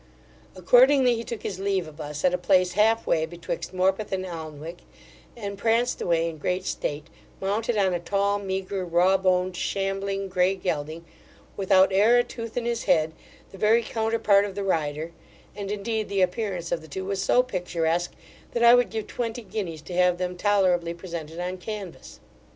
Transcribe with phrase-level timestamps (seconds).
[0.55, 4.25] Accordingly he took his leave of us at a place half way betwixt Morpeth and
[4.25, 4.79] Alnwick,
[5.37, 7.05] and pranced away in great state,
[7.39, 11.05] mounted on a tall, meagre, raw boned, shambling grey gelding,
[11.55, 13.11] without e'er a tooth in his head,
[13.51, 15.11] the very counter part of the rider;
[15.55, 18.11] and, indeed, the appearance of the two was so picturesque,
[18.53, 22.19] that I would give twenty guineas to have them tolerably presented on canvas.